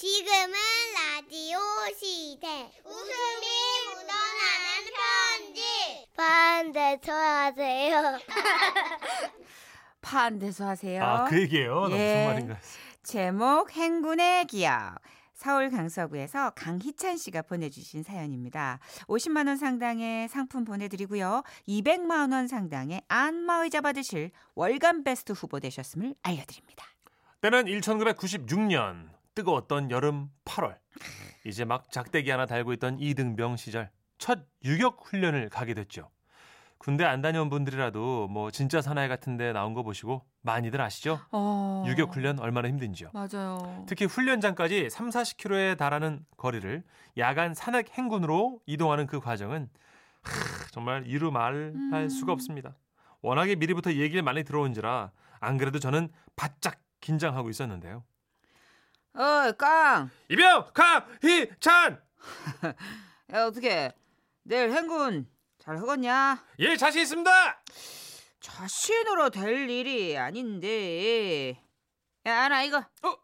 [0.00, 0.54] 지금은
[0.94, 1.58] 라디오
[1.94, 2.72] 시대.
[2.86, 3.46] 웃음이
[3.84, 6.06] 묻어나는 편지.
[6.16, 8.18] 반대서 하세요.
[10.00, 11.04] 판대서 하세요.
[11.04, 11.88] 아, 그 얘기예요.
[11.88, 12.14] 나 예.
[12.14, 12.60] 무슨 말인가.
[13.02, 14.94] 제목 행군의 기억.
[15.34, 18.78] 서울 강서구에서 강희찬 씨가 보내주신 사연입니다.
[19.06, 21.42] 50만 원 상당의 상품 보내드리고요.
[21.68, 26.86] 200만 원 상당의 안마의자 받으실 월간 베스트 후보 되셨음을 알려드립니다.
[27.42, 30.76] 때는 1996년 뜨거웠던 여름 8월.
[31.44, 36.10] 이제 막 작대기 하나 달고 있던 이등병 시절 첫 유격 훈련을 가게 됐죠.
[36.76, 41.20] 군대 안 다녀온 분들이라도 뭐 진짜 사나이 같은데 나온 거 보시고 많이들 아시죠?
[41.30, 41.84] 어...
[41.86, 43.10] 유격 훈련 얼마나 힘든지요.
[43.12, 43.84] 맞아요.
[43.86, 46.82] 특히 훈련장까지 3, 40km에 달하는 거리를
[47.18, 49.68] 야간 산악 행군으로 이동하는 그 과정은
[50.22, 52.08] 하, 정말 이루 말할 음.
[52.08, 52.76] 수가 없습니다.
[53.22, 58.04] 워낙에 미리부터 얘기를 많이 들어온지라 안 그래도 저는 바짝 긴장하고 있었는데요.
[59.14, 60.10] 어이 깡.
[60.28, 62.00] 이병 강희찬
[63.32, 63.92] 야 어떻게
[64.42, 66.44] 내일 행군 잘 하겠냐?
[66.60, 67.30] 예 자신 있습니다.
[68.40, 71.60] 자신으로 될 일이 아닌데.
[72.24, 73.16] 야나 이거 어,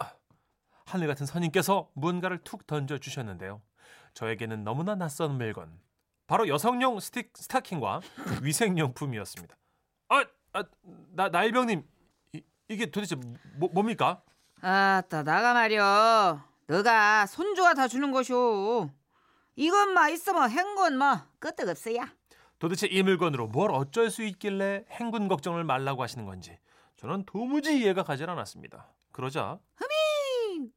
[0.85, 3.63] 하늘 같은 선임께서 무언가를 툭 던져 주셨는데요.
[4.15, 5.79] 저에게는 너무나 낯선 물건.
[6.27, 8.01] 바로 여성용 스틱 스타킹과
[8.43, 9.57] 위생용품이었습니다.
[10.09, 10.65] 아, 아
[11.13, 11.87] 나, 나일병님
[12.33, 13.15] 이, 이게 도대체
[13.57, 14.23] 뭐, 뭡니까?
[14.69, 16.43] 아따 나가 말이여.
[16.67, 18.91] 너가 손주가 다 주는 것이오.
[19.55, 22.13] 이것만 있으면 행군 뭐 끄떡 없어야.
[22.59, 26.59] 도대체 이 물건으로 뭘 어쩔 수 있길래 행군 걱정을 말라고 하시는 건지
[26.97, 28.89] 저는 도무지 이해가 가질 않았습니다.
[29.13, 29.59] 그러자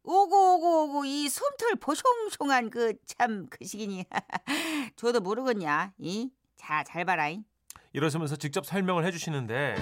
[0.03, 4.05] 오고 오고 오고 이 솜털 보송송한 그참그 시기니.
[4.97, 7.41] 저도 모르겠냐 이 자 잘 봐라 이.
[7.93, 9.75] 이러시면서 직접 설명을 해주시는데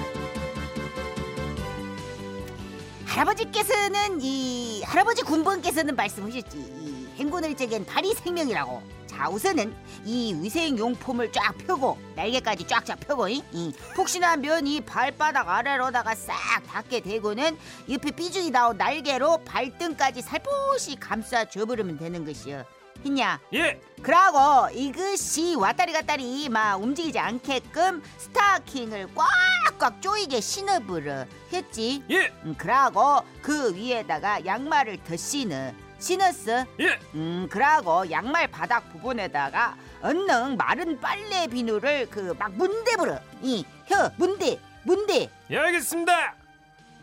[3.18, 6.56] 할아버지께서는 이 할아버지 군번께서는 말씀하셨지.
[6.56, 8.84] 이 행군을 제겐 발이 생명이라고.
[9.08, 16.14] 자 우선은 이 위생용품을 쫙 펴고 날개까지 쫙쫙 펴고 이, 이 혹시나 면이 발바닥 아래로다가
[16.14, 16.36] 싹
[16.68, 17.58] 닿게 되고는
[17.90, 22.64] 옆에 삐죽이 나온 날개로 발등까지 살포시 감싸 줘버리면 되는 것이여
[23.06, 23.40] 했냐?
[23.54, 23.80] 예.
[24.02, 32.04] 그러고 이것이 왔다리 갔다리 막 움직이지 않게끔 스타킹을 꽉꽉 조이게 신어버려 했지.
[32.10, 37.00] 예, 음, 그러고 그 위에다가 양말을 더 신어 신었어 예.
[37.16, 45.30] 음 그러고 양말 바닥 부분에다가 얼른 마른 빨래 비누를 그 막 문대버려 이혀 문대 문대.
[45.50, 46.36] 예, 알겠습니다.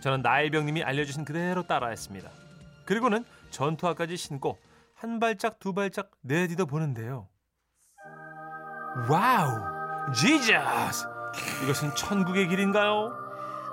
[0.01, 2.31] 저는 나일병님이 알려주신 그대로 따라했습니다.
[2.85, 4.59] 그리고는 전투화까지 신고
[5.05, 7.29] 한 발짝 두 발짝 내디뎌 보는데요.
[9.11, 11.05] Wow, Jesus!
[11.63, 13.13] 이것은 천국의 길인가요?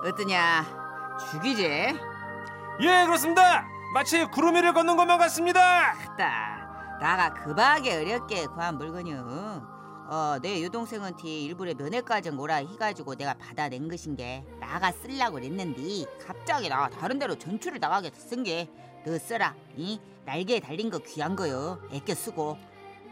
[0.03, 0.65] 어떠냐
[1.31, 3.65] 죽이지 예, 그렇습니다.
[3.93, 5.93] 마치 구름 위를 걷는 것만 같습니다.
[5.93, 6.97] 맞다.
[6.99, 9.71] 나가 급하게 어렵게 구한 물건이요.
[10.09, 16.03] 어, 내 여동생은 뒤 일부러 면회까지 오라 해가지고 내가 받아낸 것인 게 나가 쓰려고 그랬는데
[16.27, 18.69] 갑자기 나 다른 데로 전출을 나가게 됐은 게
[19.05, 19.55] 너 써라.
[19.75, 21.79] 이 날개에 달린 거 귀한 거요.
[21.91, 22.57] 애껴 쓰고.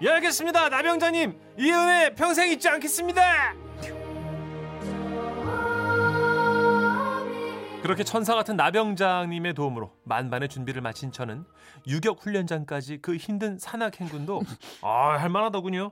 [0.02, 0.70] 예, 알겠습니다.
[0.70, 3.54] 나병자님, 이 은혜 평생 잊지 않겠습니다.
[7.82, 11.46] 그렇게 천사 같은 나병장님의 도움으로 만반의 준비를 마친 저는
[11.88, 14.42] 유격 훈련장까지 그 힘든 산악 행군도
[14.84, 15.92] 아 할만하더군요.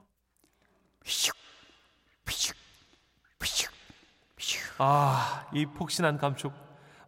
[4.80, 6.54] 아, 이 폭신한 감촉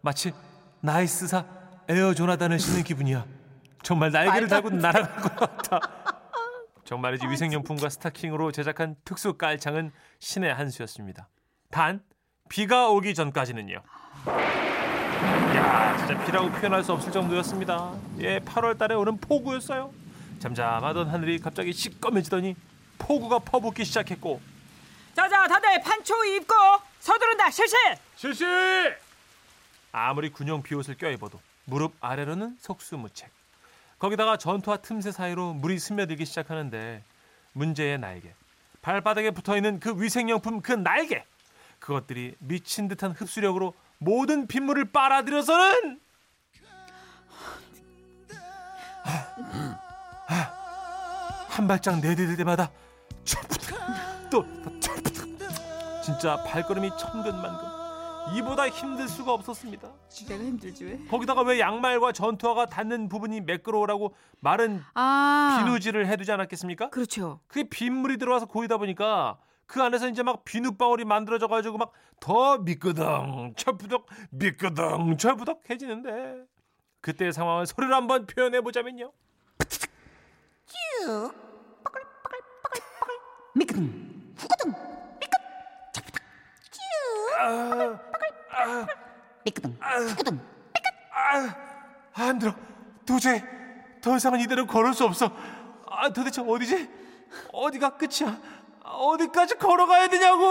[0.00, 0.32] 마치
[0.80, 1.44] 나이스사
[1.90, 3.24] 에어 조나단을 신는 기분이야.
[3.82, 5.80] 정말 날개를 달고 날아갈 것 같아.
[6.86, 9.90] 정말이지 위생용품과 스타킹으로 제작한 특수 깔창은
[10.20, 11.28] 신의 한 수였습니다.
[11.68, 12.00] 단
[12.48, 13.82] 비가 오기 전까지는요.
[15.56, 17.92] 야, 진짜 비라고 표현할 수 없을 정도였습니다.
[18.20, 19.92] 예, 8월 달에 오는 폭우였어요.
[20.38, 22.54] 잠잠하던 하늘이 갑자기 시꺼매지더니
[22.98, 24.40] 폭우가 퍼붓기 시작했고
[25.16, 26.54] 자자 다들 판초 입고
[27.00, 27.76] 서두른다 실실.
[28.14, 28.44] 실시!
[29.90, 33.30] 아무리 군용 비옷을 껴입어도 무릎 아래로는 속수무책.
[33.98, 37.02] 거기다가 전투와 틈새 사이로 물이 스며들기 시작하는데
[37.52, 38.32] 문제의 날개.
[38.82, 41.24] 발바닥에 붙어있는 그 위생용품 그 날개.
[41.78, 46.00] 그것들이 미친 듯한 흡수력으로 모든 빗물을 빨아들여서는
[51.48, 52.70] 한 발짝 내디딜 때마다
[54.30, 54.46] 또
[56.02, 57.69] 진짜 발걸음이 천근만근
[58.36, 59.88] 이보다 힘들 수가 없었습니다.
[60.28, 60.98] 내가 힘들지 왜?
[61.08, 66.90] 거기다가 왜 양말과 전투화가 닿는 부분이 매끄러우라고 마른 아 비누질을 해두지 않았겠습니까?
[66.90, 67.40] 그렇죠.
[67.48, 73.54] 그게 빗물이 들어와서 고이다 보니까 그 안에서 이제 막 비눗방울이 만들어져 가지고 막 더 미끄덩
[73.56, 76.44] 철푸덕 미끄덩 철푸덕 해지는데
[77.00, 79.10] 그때의 상황을 소리로 한번 표현해 보자면요.
[80.66, 81.32] 쭉
[81.82, 83.14] 빠글빠글빠글빠글
[83.54, 83.84] 미끄덩
[84.36, 84.70] 후끄덩
[85.18, 85.36] 미끄
[85.94, 86.22] 자푸닥
[86.70, 88.09] 쭉
[89.44, 90.40] 미끄덩 후끄덩
[91.12, 91.56] 아,
[92.14, 92.54] 안 들어.
[93.06, 93.40] 도저히
[94.00, 95.30] 더 이상은 이대로 걸을 수 없어.
[95.86, 96.88] 아, 도대체 어디지?
[97.52, 98.40] 어디가 끝이야?
[98.82, 100.44] 어디까지 걸어가야 되냐고!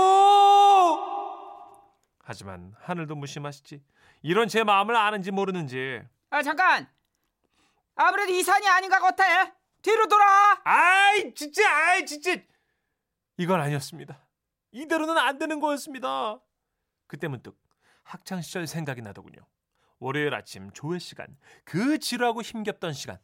[2.24, 3.82] 하지만 하늘도 무심하시지.
[4.22, 6.02] 이런 제 마음을 아는지 모르는지.
[6.30, 6.88] 아 잠깐.
[7.96, 9.24] 아무래도 이 산이 아닌가 같아.
[9.82, 10.26] 뒤로 돌아.
[10.64, 12.36] 아이, 진짜, 아이, 진짜.
[13.38, 14.20] 이건 아니었습니다.
[14.72, 16.40] 이대로는 안 되는 거였습니다.
[17.08, 17.58] 그 때 문득
[18.04, 19.40] 학창 시절 생각이 나더군요.
[20.00, 21.28] 월요일 아침 조회 시간,
[21.64, 23.20] 그 지루하고 힘겹던 시간.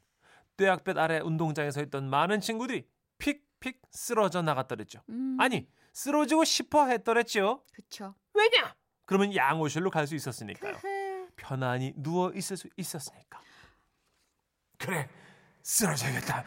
[0.57, 2.88] 떼약볕 아래 운동장에 서 있던 많은 친구들이
[3.18, 5.01] 픽픽 쓰러져 나갔더랬죠.
[5.10, 7.63] 음, 아니, 쓰러지고 싶어 했더랬죠.
[7.74, 8.16] 그쵸.
[8.33, 8.75] 왜냐?
[9.06, 10.75] 그러면 양호실로 갈 수 있었으니까요.
[11.36, 13.39] 편안히 누워 있을 수 있었으니까.
[14.77, 15.10] 그래,
[15.63, 16.44] 쓰러져야겠다.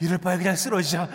[0.00, 1.08] 이럴 바에 그냥 쓰러지자.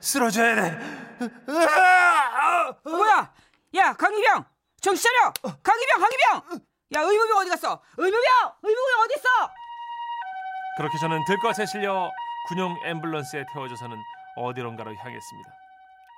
[0.00, 0.78] 쓰러져야 돼.
[1.24, 3.32] 어, 뭐야?
[3.74, 4.44] 야 강희병
[4.80, 5.32] 정신 차려.
[5.62, 6.60] 강희병 강희병.
[6.94, 7.82] 야 의무병 어디 갔어?
[7.96, 8.20] 의무병
[8.62, 9.28] 의무병 어디 있어?
[10.78, 12.10] 그렇게 저는 들것에 실려
[12.48, 13.96] 군용 앰뷸런스에 태워져서는
[14.36, 15.50] 어디론가로 향했습니다.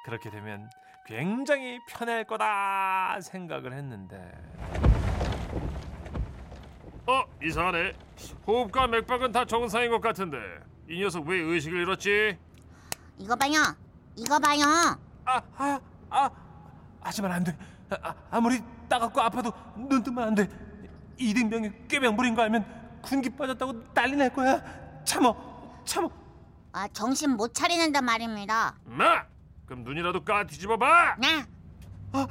[0.05, 0.71] 그렇게 되면
[1.07, 4.17] 굉장히 편할 거다 생각을 했는데
[7.07, 7.95] 어 이상하네
[8.47, 10.37] 호흡과 맥박은 다 정상인 것 같은데
[10.89, 12.39] 이 녀석 왜 의식을 잃었지?
[13.19, 13.53] 이거 봐요
[14.17, 14.61] 이거 봐요
[15.25, 15.81] 아, 아,
[16.11, 16.31] 아,
[17.01, 17.57] 하지만 안 돼.
[18.03, 20.49] 아, 아무리 따갑고 아파도 눈 뜨면 안 돼.
[21.19, 24.61] 이등병이 꾀병 부린 거 알면 군기 빠졌다고 난리 날 거야.
[25.05, 25.35] 참어,
[25.85, 26.11] 참어.
[26.73, 29.25] 아 정신 못 차리는데 말입니다 마,
[29.67, 31.17] 그럼 눈이라도 까 뒤집어봐.
[31.19, 31.45] 네
[32.13, 32.27] 아, 어,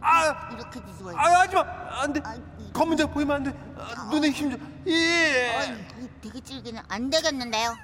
[0.00, 1.62] 아, 이렇게 뒤집어야 아, 하지 마.
[2.02, 2.20] 안 돼.
[2.24, 3.50] 아, 이- 검은 자 보이면 안 돼.
[3.76, 4.56] 아, 눈에 힘 줘.
[4.86, 5.56] 예.
[5.56, 6.82] 어, 이거 되게 질기네.
[6.88, 7.74] 안 되겠는데요.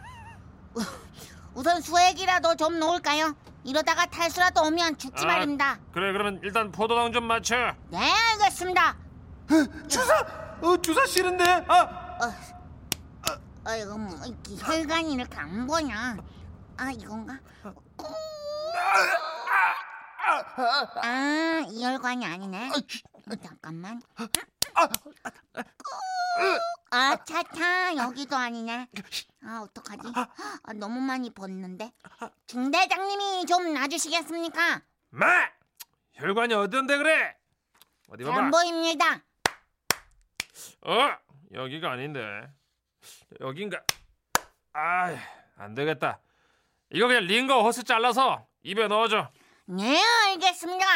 [1.55, 3.35] 우선 수액이라도 좀 놓을까요?
[3.65, 5.27] 이러다가 탈수라도 오면 죽지 아.
[5.27, 5.79] 말입니다.
[5.93, 7.75] 그래, 그러면 일단 포도당 좀 맞춰.
[7.89, 7.99] 네,
[8.33, 8.97] 알겠습니다.
[9.89, 10.19] 주사,
[10.63, 11.45] 어, 주사 싫은데.
[11.69, 16.17] 아, 어, 어, 이거 뭐 이렇게 혈관이 이렇게 안 보냐?
[16.77, 17.39] 아, 이건가?
[21.03, 22.71] 아, 이 혈관이 아니네.
[22.71, 24.01] 어, 잠깐만.
[26.93, 28.89] 아, 차차 여기도 아니네.
[29.45, 30.03] 아, 어떡하지?
[30.65, 31.93] 아, 너무 많이 벗는데.
[32.47, 34.83] 중대장님이 좀 놔주시겠습니까?
[35.11, 35.27] 마.
[36.15, 37.37] 혈관이 어딘데 그래?
[38.09, 38.39] 어디 봐봐.
[38.39, 39.23] 안 보입니다.
[40.83, 41.17] 어
[41.55, 42.21] 여기가 아닌데
[43.41, 43.81] 여긴가
[44.73, 45.17] 아
[45.57, 46.21] 안 되겠다
[46.91, 49.31] 이거 그냥 링거 호스 잘라서 입에 넣어줘
[49.67, 50.87] 네, 알겠습니다.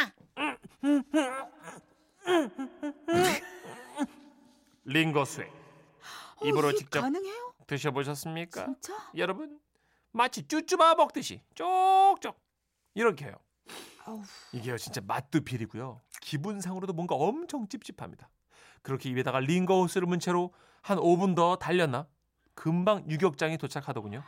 [4.85, 5.51] 링거 수액
[6.43, 7.55] 입으로 어, 이게 직접 가능해요?
[7.67, 8.65] 드셔보셨습니까?
[8.67, 8.95] 진짜?
[9.17, 9.59] 여러분
[10.13, 12.39] 마치 쭈쭈바 먹듯이 쪽쪽
[12.95, 13.37] 이렇게 해요.
[14.53, 16.01] 이게요 진짜 맛도 비리고요.
[16.21, 18.29] 기분상으로도 뭔가 엄청 찝찝합니다.
[18.83, 20.53] 그렇게 입에다가 링거 호스를 문 채로
[20.83, 22.07] 한 5분 더 달렸나?
[22.55, 24.23] 금방 유격장이 도착하더군요.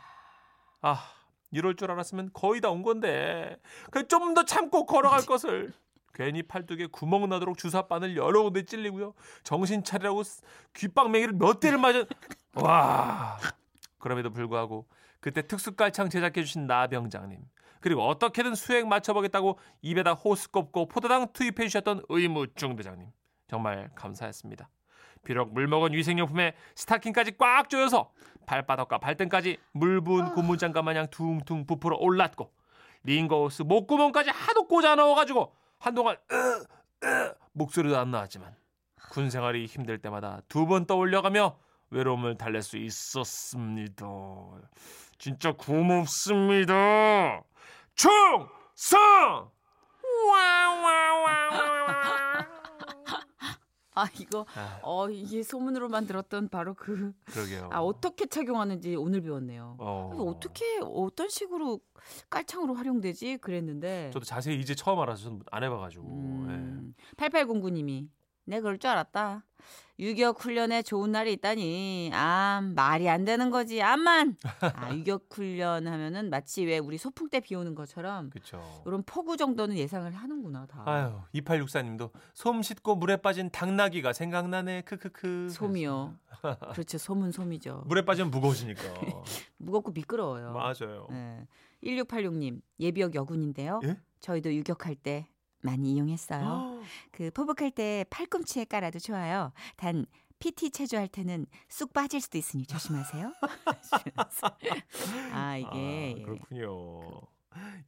[0.81, 1.11] 아
[1.51, 3.57] 이럴 줄 알았으면 거의 다 온 건데.
[3.91, 5.73] 그 좀 더 참고 걸어갈 것을
[6.17, 9.13] 괜히 팔뚝에 구멍 나도록 주사바늘 여러 군데 찔리고요.
[9.43, 10.41] 정신 차리라고 스-
[10.73, 12.05] 귓방맹이를 몇 대를 맞아
[12.55, 13.37] 와.
[13.99, 14.87] 그럼에도 불구하고
[15.19, 17.39] 그때 특수깔창 제작해 주신 나 병장님
[17.81, 23.09] 그리고 어떻게든 수액 맞춰보겠다고 입에다 호스 꼽고 포도당 투입해 주셨던 의무 중 대장님
[23.47, 24.67] 정말 감사했습니다.
[25.23, 28.11] 비록 물 먹은 위생용품에 스타킹까지 꽉 조여서
[28.47, 32.51] 발바닥과 발등까지 물 부은 고무장갑 마냥 퉁퉁 부풀어 올랐고
[33.03, 36.63] 링거호스 목구멍까지 하도 꽂아 넣어가지고 한동안 으,
[37.05, 38.55] 으, 목소리도 안 나왔지만
[39.11, 41.57] 군 생활이 힘들 때마다 두 번 떠올려가며
[41.89, 44.05] 외로움을 달랠 수 있었습니다.
[45.17, 46.73] 진짜 고맙습니다.
[47.95, 49.49] 충성!
[50.29, 51.47] 와와와와.
[53.97, 57.69] 아 이거 아, 어 이게 소문으로만 들었던 바로 그 그러게요.
[57.71, 59.75] 아 어떻게 착용하는지 오늘 배웠네요.
[59.79, 60.11] 어.
[60.19, 61.79] 어떻게 어떤 식으로
[62.29, 66.05] 깔창으로 활용되지 그랬는데 저도 자세히 이제 처음 알아서 저는 안 해봐가지고.
[66.05, 68.07] 음, 8809님이
[68.47, 69.43] 내 그럴 줄 알았다.
[69.99, 72.11] 유격 훈련에 좋은 날이 있다니.
[72.13, 73.81] 아, 말이 안 되는 거지.
[73.81, 74.37] 암만.
[74.61, 78.29] 아, 유격 훈련 하면은 마치 왜 우리 소풍 때 비 오는 것처럼 예.
[78.29, 78.83] 그렇죠.
[78.85, 80.83] 이런 폭우 정도는 예상을 하는구나, 다.
[80.85, 84.81] 아유, 2864 님도 솜 씻고 물에 빠진 당나귀가 생각나네.
[84.83, 85.49] 크크크.
[85.49, 86.15] 솜이요.
[86.71, 86.97] 그렇죠.
[86.97, 87.83] 솜은 솜이죠.
[87.87, 88.81] 물에 빠지면 무거워지니까.
[89.57, 90.53] 무겁고 미끄러워요.
[90.53, 91.07] 맞아요.
[91.09, 91.47] 네.
[91.83, 93.81] 1686 님, 예비역 여군인데요.
[93.83, 93.97] 예?
[94.19, 95.27] 저희도 유격할 때
[95.61, 96.81] 많이 이용했어요.
[97.11, 99.51] 그 포복할 때 팔꿈치에 깔아도 좋아요.
[99.75, 100.05] 단
[100.39, 103.33] PT 체조할 때는 쑥 빠질 수도 있으니 조심하세요.
[105.33, 107.21] 아 이게 아, 그렇군요.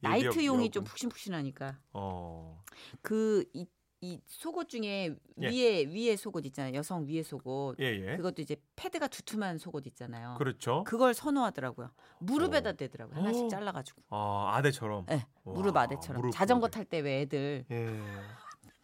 [0.00, 0.84] 나이트용이 예비역, 좀.
[0.84, 2.62] 푹신푹신하니까 어.
[3.02, 3.66] 그 이
[4.02, 5.48] 이 속옷 중에 예.
[5.48, 6.74] 위에 위에 속옷 있잖아요.
[6.74, 7.76] 여성 위에 속옷.
[7.80, 8.16] 예, 예.
[8.16, 10.36] 그것도 이제 패드가 두툼한 속옷 있잖아요.
[10.38, 10.84] 그렇죠.
[10.84, 11.90] 그걸 선호하더라고요.
[12.20, 12.72] 무릎에다 어.
[12.72, 13.16] 대더라고요.
[13.18, 13.48] 하나씩 어.
[13.48, 14.00] 잘라 가지고.
[14.08, 15.04] 아, 아대처럼.
[15.06, 16.22] 네, 와, 무릎 아대처럼.
[16.22, 16.68] 무릎 자전거.
[16.68, 18.00] 탈 때 왜 애들 예.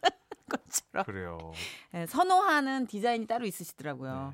[0.49, 1.37] 것처럼 그래요.
[1.95, 4.33] 예, 선호하는 디자인이 따로 있으시더라고요.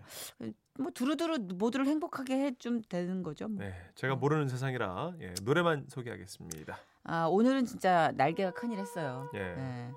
[0.79, 3.47] 뭐 두루두루 모두를 행복하게 해 좀 되는 거죠.
[3.47, 3.63] 뭐.
[3.63, 3.73] 네.
[3.95, 6.77] 제가 모르는 세상이라 예, 노래만 소개하겠습니다.
[7.05, 9.29] 아 오늘은 진짜 날개가 큰일 했어요.
[9.33, 9.39] 예.
[9.39, 9.91] 예.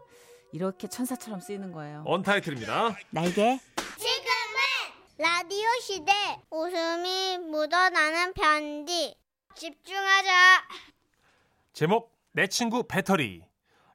[0.57, 2.03] 이렇게 천사처럼 쓰이는 거예요.
[2.07, 2.97] 언타이틀입니다.
[3.11, 3.59] 날개.
[3.99, 6.13] 지금은 라디오 시대
[6.51, 9.15] 웃음이 묻어나는 편지
[9.55, 10.31] 집중하자
[11.75, 13.45] 제목 내 친구 배터리.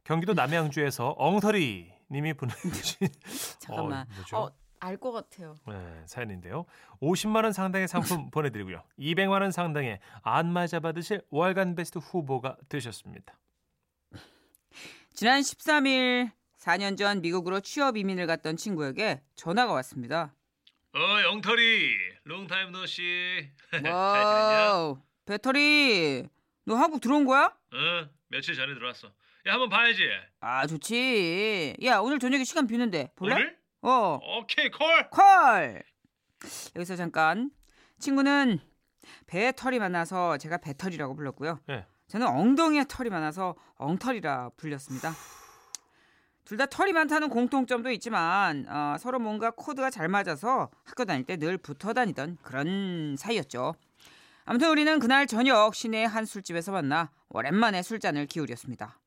[0.03, 3.07] 경기도 남양주에서 엉터리 님이 보내주신
[3.59, 4.07] 잠깐만.
[4.33, 4.37] 어?
[4.43, 4.51] 어,
[4.81, 5.55] 알것 같아요.
[5.67, 6.65] 네, 사연인데요.
[7.01, 8.83] 50만 원 상당의 상품 보내드리고요.
[8.99, 13.35] 200만 원 상당의 안마자 받으실 월간 베스트 후보가 되셨습니다.
[15.13, 20.33] 지난 13일 4년 전 미국으로 취업 이민을 갔던 친구에게 전화가 왔습니다.
[20.93, 20.99] 어,
[21.31, 21.95] 엉털이.
[22.23, 23.49] Long time no see.
[23.83, 26.27] Wow, 배털이.
[26.65, 27.45] 너 한국 들어온 거야?
[27.45, 29.07] 어, 며칠 전에 들어왔어.
[29.47, 30.03] 야, 한번 봐야지.
[30.39, 31.77] 아, 좋지.
[31.83, 33.55] 야, 오늘 저녁에 시간 비는데 볼래?
[33.81, 35.09] 어, 오케이, 콜.
[35.09, 35.81] 콜.
[36.75, 37.49] 여기서 잠깐.
[37.97, 38.59] 친구는
[39.25, 41.59] 배에 털이 많아서 제가 배털이라고 불렀고요.
[41.67, 41.87] 네.
[42.07, 45.11] 저는 엉덩이에 털이 많아서 엉털이라 불렸습니다.
[46.51, 51.37] 둘 다 털이 많다는 공통점도 있지만 어, 서로 뭔가 코드가 잘 맞아서 학교 다닐 때
[51.37, 53.73] 늘 붙어 다니던 그런 사이였죠.
[54.43, 58.99] 아무튼 우리는 그날 저녁 시내 한 술집에서 만나 오랜만에 술잔을 기울였습니다.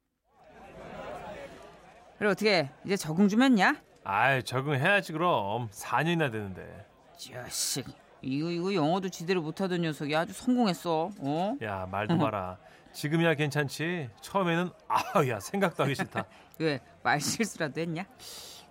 [2.18, 3.76] 그리고 어떻게 이제 적응 좀 했냐?
[4.04, 5.68] 아이, 적응해야지 그럼.
[5.68, 6.86] 4년이나 되는데.
[7.18, 7.84] 자식
[8.22, 11.10] 이거 이거 영어도 제대로 못하던 녀석이 아주 성공했어.
[11.18, 11.56] 어?
[11.62, 12.56] 야, 말도 마라.
[12.94, 14.08] 지금이야 괜찮지.
[14.22, 16.24] 처음에는 아, 야, 생각도 하기 싫다.
[16.58, 18.04] 왜 말 실수라도 했냐?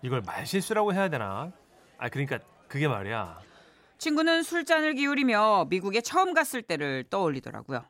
[0.02, 1.52] 이걸 말실수라고 해야 되나?
[2.00, 3.40] 아, 그러니까 그게 말이야.
[4.00, 7.86] 친구는 술잔을 기울이며 미국에 처음 갔을 때를 떠올리더라고요.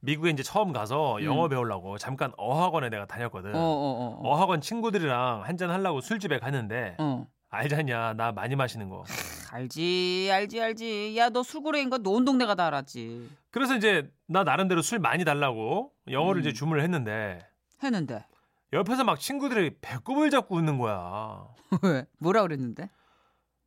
[0.00, 1.50] 미국에 이제 처음 가서 영어 음.
[1.50, 3.54] 배우려고 잠깐 어학원에 내가 다녔거든.
[3.54, 4.20] 어, 어, 어.
[4.20, 4.28] 어.
[4.28, 7.26] 어학원 친구들이랑 한잔 하려고 술집에 갔는데 어.
[7.50, 9.04] 알잖냐 나 많이 마시는 거
[9.52, 11.16] 알지, 알지, 알지.
[11.16, 13.30] 야, 너 술고래인 거온 동네가 다 알았지.
[13.50, 16.42] 그래서 이제 나 나름대로 술 많이 달라고 영어를 음.
[16.42, 17.46] 이제 주문을 했는데
[17.82, 18.24] 했는데
[18.72, 21.46] 옆에서 막 친구들이 배꼽을 잡고 웃는 거야
[21.82, 22.06] 왜?
[22.18, 22.90] 뭐라 그랬는데?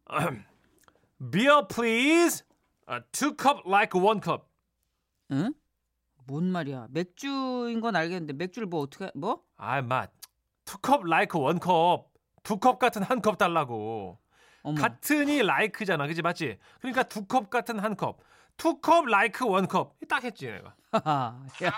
[1.32, 2.44] Beer please
[2.90, 4.46] uh, Two cup like one cup
[5.32, 5.54] 응?
[6.26, 6.88] 뭔 말이야?
[6.92, 9.44] 맥주인 건 알겠는데 맥주를 뭐 어떻게 뭐?
[9.58, 10.12] 아맛
[10.66, 12.08] Two cup like one cup
[12.44, 14.20] 두컵 같은 한 컵 달라고
[14.64, 14.80] 어머.
[14.82, 18.20] 같은이 like잖아 그지 맞지 그러니까 두 컵 같은 한 컵
[18.58, 20.74] 투컵 like one cup 딱 했지 내가
[21.64, 21.72] 야,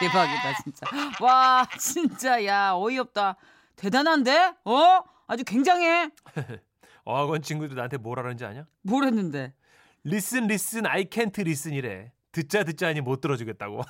[0.00, 0.86] 대박이다 진짜.
[1.20, 3.36] 와, 진짜 야 어이없다.
[3.76, 4.54] 대단한데?
[4.64, 5.02] 어?
[5.26, 6.10] 아주 굉장해.
[7.04, 8.64] 어학원 친구들 나한테 뭐라 그러는지 아냐?
[8.82, 9.52] 뭘 했는데?
[10.06, 13.82] listen listen I can't listen이래 듣자 듣자 하니 못 들어주겠다고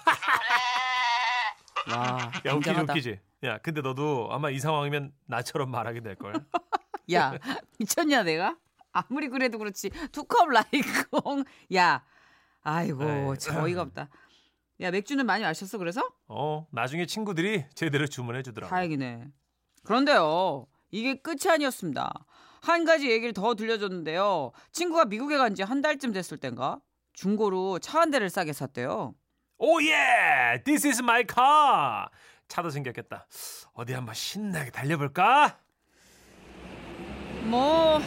[1.90, 2.80] 와, 야 웃기지.
[2.80, 6.34] 웃기지 야 근데 너도 아마 이 상황이면 나처럼 말하게 될걸
[7.12, 7.34] 야,
[7.78, 8.56] 미쳤냐 내가?
[8.92, 9.90] 아무리 그래도 그렇지.
[10.12, 11.44] 투컵 라이콩.
[11.74, 12.02] 야,
[12.64, 13.36] 아이고.
[13.36, 14.08] 참 어이가 없다.
[14.80, 16.02] 야, 맥주는 많이 마셨어 그래서?
[16.26, 19.28] 어 나중에 친구들이 제대로 주문해 주더라고 다행이네.
[19.84, 22.12] 그런데요, 이게 끝이 아니었습니다.
[22.62, 24.50] 한 가지 얘기를 더 들려줬는데요.
[24.72, 26.80] 친구가 미국에 간 지 한 달쯤 됐을 땐가
[27.12, 29.14] 중고로 차 한 대를 싸게 샀대요.
[29.58, 32.06] 오예 this is my car
[32.48, 33.26] 차도 생겼겠다
[33.74, 35.58] 어디 한번 신나게 달려볼까?
[37.44, 38.00] 뭐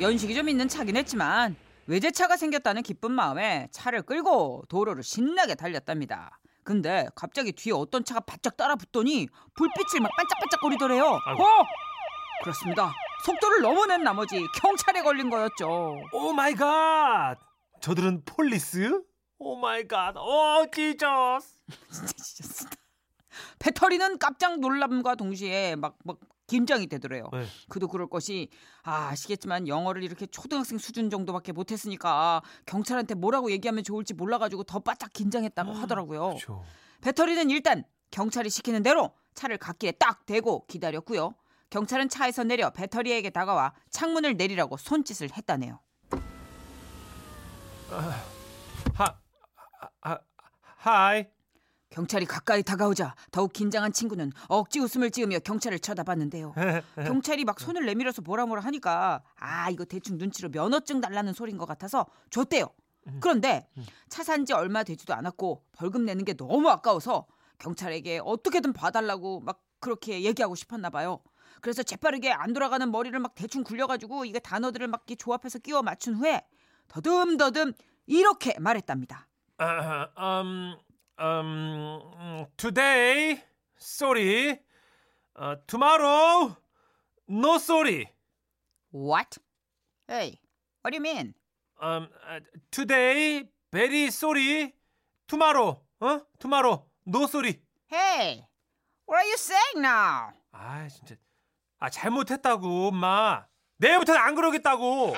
[0.00, 6.40] 연식이 좀 있는 차긴 했지만 외제차가 생겼다는 기쁜 마음에 차를 끌고 도로를 신나게 달렸답니다.
[6.62, 11.18] 근데 갑자기 뒤에 어떤 차가 바짝 따라 붙더니 불빛을 막 반짝반짝거리더래요.
[11.26, 11.42] 아이고.
[11.42, 11.46] 어?
[12.42, 12.92] 그렇습니다.
[13.24, 15.96] 속도를 넘어낸 나머지 경찰에 걸린 거였죠.
[16.12, 17.36] Oh my God
[17.80, 19.02] 저들은 police?
[19.38, 21.58] Oh my God Oh Jesus
[21.92, 22.68] 진짜 지쳤어.
[23.58, 26.18] 배터리는 깜짝 놀람과 동시에 막, 막
[26.54, 27.28] 긴장이 되더래요.
[27.32, 27.46] 네.
[27.68, 28.48] 그도 그럴 것이
[28.84, 35.12] 아, 아시겠지만 영어를 이렇게 초등학생 수준 정도밖에 못했으니까 경찰한테 뭐라고 얘기하면 좋을지 몰라가지고 더 바짝
[35.12, 36.34] 긴장했다고 하더라고요.
[36.34, 36.64] 그쵸.
[37.00, 37.82] 배터리는 일단
[38.12, 41.34] 경찰이 시키는 대로 차를 갓길에 딱 대고 기다렸고요.
[41.70, 45.80] 경찰은 차에서 내려 배터리에게 다가와 창문을 내리라고 손짓을 했다네요.
[48.94, 49.16] 하,
[50.00, 50.18] 하,
[50.76, 51.26] 하이
[51.94, 56.52] 경찰이 가까이 다가오자 더욱 긴장한 친구는 억지 웃음을 지으며 경찰을 쳐다봤는데요.
[56.96, 61.66] 경찰이 막 손을 내밀어서 뭐라 뭐라 하니까 아 이거 대충 눈치로 면허증 달라는 소린 것
[61.66, 62.66] 같아서 줬대요.
[63.20, 63.68] 그런데
[64.08, 67.26] 차 산 지 얼마 되지도 않았고 벌금 내는 게 너무 아까워서
[67.58, 71.20] 경찰에게 어떻게든 봐달라고 막 그렇게 얘기하고 싶었나 봐요.
[71.60, 76.42] 그래서 재빠르게 안 돌아가는 머리를 막 대충 굴려가지고 이게 단어들을 막 조합해서 끼워 맞춘 후에
[76.88, 77.72] 더듬더듬
[78.06, 79.28] 이렇게 말했답니다.
[79.58, 80.76] 아, um,
[81.18, 83.42] um, today,
[83.76, 84.58] sorry.
[85.36, 86.56] Uh, tomorrow,
[87.28, 88.08] no sorry.
[88.90, 89.38] What?
[90.06, 90.38] Hey,
[90.82, 91.34] what do you mean?
[91.80, 92.40] Um, uh,
[92.70, 94.74] today, very sorry.
[95.26, 96.20] Tomorrow, 어?
[96.38, 97.60] Tomorrow, no sorry.
[97.86, 98.44] Hey,
[99.06, 100.32] what are you saying now?
[100.52, 101.16] 아, 진짜.
[101.80, 103.46] 아, 잘못했다고, 엄마.
[103.78, 105.14] 내일부터는 안 그러겠다고.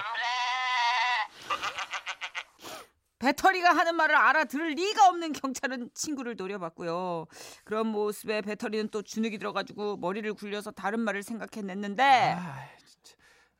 [3.18, 7.26] 배터리가 하는 말을 알아들을 리가 없는 경찰은 친구를 노려봤고요.
[7.64, 12.68] 그런 모습에 배터리는 또 주눅이 들어가지고 머리를 굴려서 다른 말을 생각해냈는데 아.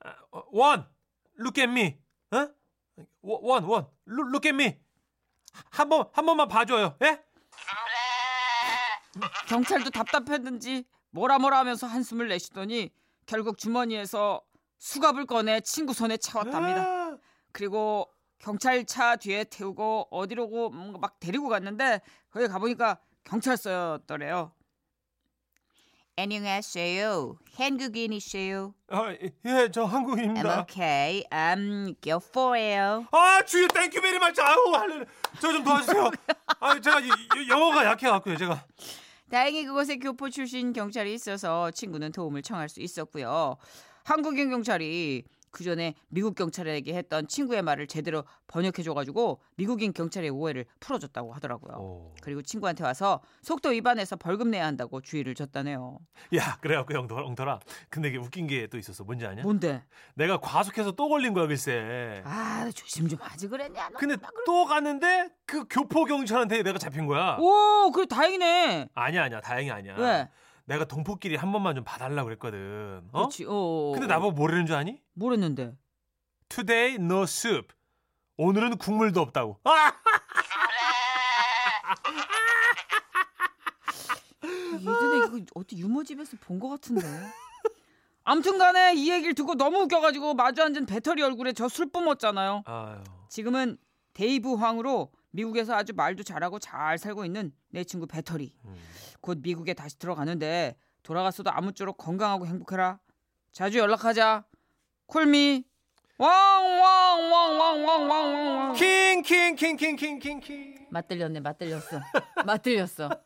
[0.05, 0.89] 아, 어, 원,
[1.39, 1.99] look at me.
[2.33, 2.49] 어?
[3.23, 4.79] 원, 원, look, look at me.
[5.71, 6.97] 한 번, 한 번만 봐줘요.
[7.03, 7.25] 예?
[9.49, 12.91] 경찰도 답답했는지 뭐라 뭐라 하면서 한숨을 내쉬더니
[13.25, 14.43] 결국 주머니에서
[14.79, 16.83] 수갑을 꺼내 친구 손에 채웠답니다.
[16.83, 17.19] 아,
[17.53, 22.01] 그리고 경찰차 뒤에 태우고 어디로고 뭔가 막 데리고 갔는데
[22.31, 24.53] 거기 가보니까 경찰서였더래요.
[26.19, 27.37] 안녕하세요.
[27.57, 28.75] 한국인이세요.
[28.89, 30.61] 아, 예, 저 I'm 한국인입니다.
[30.63, 31.25] okay.
[31.31, 33.07] I'm 교포예요.
[33.11, 34.41] 아, 주여, thank you very much.
[34.41, 35.05] 아우, 할래.
[35.41, 36.11] 저좀 도와주세요.
[36.61, 38.65] 아, 제가 이- 이- 영어가 약해갖고요, 제가.
[39.31, 43.59] 다행히 그곳에 교포 출신 경찰이 있어서 친구는 도움을 청할 수 있었고요.
[44.05, 51.33] 한국인 경찰이 그 전에 미국 경찰에게 했던 친구의 말을 제대로 번역해줘가지고 미국인 경찰의 오해를 풀어줬다고
[51.33, 51.77] 하더라고요.
[51.79, 52.15] 오.
[52.23, 55.99] 그리고 친구한테 와서 속도 위반해서 벌금 내야 한다고 주의를 줬다네요.
[56.37, 57.61] 야, 그래갖고 영돌아, 엉돌아.
[57.89, 59.05] 근데 이게 웃긴 게 또 있었어.
[59.05, 59.43] 뭔지 아냐?
[59.43, 59.85] 뭔데?
[60.15, 62.23] 내가 과속해서 또 걸린 거야, 글쎄.
[62.25, 63.91] 아 조심 좀 하지 그랬냐?
[63.91, 63.99] 너?
[63.99, 67.37] 근데 또 갔는데 그 교포 경찰한테 내가 잡힌 거야.
[67.39, 68.89] 오, 그래 다행이네.
[68.95, 69.41] 아니야, 아니야.
[69.41, 69.95] 다행이 아니야.
[69.97, 70.29] 왜?
[70.67, 73.09] 내가 동포끼리 한 번만 좀 봐달라고 그랬거든.
[73.13, 73.19] 어?
[73.21, 73.45] 그렇지.
[73.49, 73.93] 어.
[73.95, 75.01] 근데 나보고 뭐라는 줄 아니?
[75.15, 75.77] 뭐랬는데?
[76.49, 77.69] Today no soup.
[78.37, 79.59] 오늘은 국물도 없다고.
[79.65, 79.93] 아!
[84.79, 87.03] 예전에 이거 어디 유머집에서 본 것 같은데.
[88.25, 92.63] 아무튼간에 이 얘기를 듣고 너무 웃겨가지고 마주 앉은 배터리 얼굴에 저 술 뿜었잖아요.
[92.67, 92.99] 아유.
[93.29, 93.79] 지금은
[94.15, 98.55] 데이브 황으로 미국에서 아주 말도 잘하고 잘 살고 있는 내 친구 배터리.
[98.65, 98.75] 음.
[99.21, 102.99] 곧 미국에 다시 들어가는데 돌아갔어도 아무쪼록 건강하고 행복해라.
[103.53, 104.47] 자주 연락하자.
[105.07, 105.65] Call me.
[106.19, 108.73] 왕왕왕왕왕왕왕.
[108.75, 110.87] 킹킹킹킹킹킹킹.
[110.91, 111.41] 맞들렸네.
[111.41, 112.01] 맞들렸어.
[112.47, 113.11] 맞들렸어.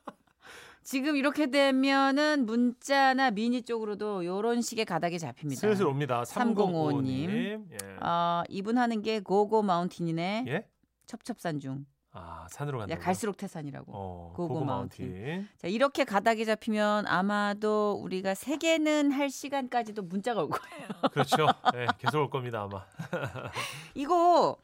[0.83, 5.61] 지금 이렇게 되면은 문자나 미니 쪽으로도 요런 식의 가닥이 잡힙니다.
[5.61, 6.23] 슬슬 옵니다.
[6.23, 7.05] 3055님.
[7.05, 7.67] 3055님.
[7.71, 7.77] 예.
[8.05, 10.47] 어, 이분 하는 게 go go mountain이네.
[10.49, 10.67] 예?
[11.07, 11.87] 첩첩산중.
[12.13, 12.99] 아, 산으로 야, 간다.
[13.05, 13.93] 갈수록 태산이라고.
[13.95, 15.13] 어, go go, go go mountain.
[15.13, 15.49] Mountain.
[15.59, 20.89] 자, 이렇게 가닥이 잡히면 아마도 우리가 세 개는 할 시간까지도 문자가 올 거예요.
[21.13, 21.47] 그렇죠.
[21.77, 22.85] 예, 계속 올 겁니다, 아마.
[23.95, 24.57] 이거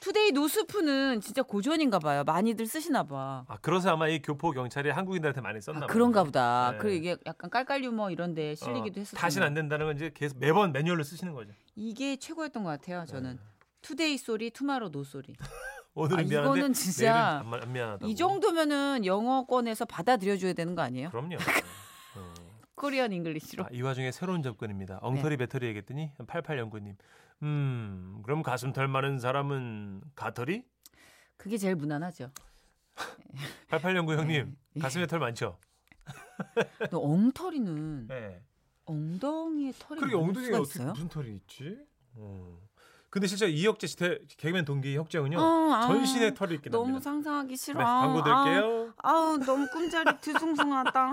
[0.00, 2.22] today 노스프는 진짜 고전인가 봐요.
[2.24, 3.44] 많이들 쓰시나 봐.
[3.48, 5.88] 아, 그래서 아마 이 교포 경찰이 한국인들한테 많이 썼나 아, 봐요.
[5.88, 6.72] 그런가 보다.
[6.72, 6.78] 네.
[6.78, 9.20] 그리고 이게 약간 깔깔 유머 이런 데 실리기도 어, 했었어요.
[9.20, 11.52] 다시는 안 된다는 건 이제 계속 매번 매뉴얼로 쓰시는 거죠.
[11.76, 13.04] 이게 최고였던 것 같아요.
[13.06, 13.42] 저는 네.
[13.82, 15.34] Today sorry, tomorrow no sorry.
[15.94, 18.10] 오늘은 아, 미안한데 이거는 진짜 내일은 안, 안 미안하다고.
[18.10, 21.10] 이 정도면은 영어권에서 받아들여 줘야 되는 거 아니에요?
[21.10, 21.36] 그럼요.
[22.16, 22.34] 어.
[22.76, 23.64] Korean English로.
[23.64, 24.98] 아, 이 와중에 새로운 접근입니다.
[25.02, 25.44] 엉터리 네.
[25.44, 26.96] 배터리 얘기했더니 8809님.
[27.42, 30.64] 음, 그럼 가슴 털 많은 사람은 가터리?
[31.36, 32.30] 그게 제일 무난하죠.
[33.68, 34.80] 8809 형님, 예.
[34.80, 35.58] 가슴에 털 많죠?
[36.90, 38.42] 너 엉터리는 네.
[38.84, 40.92] 엉덩이에 털이 그러게 엉덩이에 어떻게 있어요?
[40.92, 41.78] 무슨 털이 있지?
[42.14, 42.58] 어.
[43.10, 45.38] 근데 진짜 이혁재 씨 대- 개그맨 동기 혁재은요.
[45.38, 47.02] 어, 아, 전신에 털이 있긴 너무 합니다.
[47.02, 47.78] 상상하기 싫어.
[47.78, 48.92] 네, 광고 아, 드릴게요.
[48.98, 51.12] 아우 너무 꿈자리 뒤숭숭하다.